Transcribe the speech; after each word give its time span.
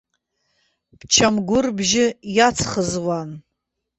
Бчамгәыр 0.99 1.65
бжьы 1.77 2.05
иацӷызуан. 2.35 3.29